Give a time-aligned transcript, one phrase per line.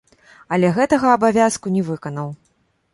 [0.57, 2.29] Але гэтага абавязку не выканаў.